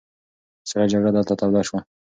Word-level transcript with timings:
سړه 0.69 0.85
جګړه 0.91 1.11
دلته 1.17 1.33
توده 1.39 1.61
شوه. 1.67 1.79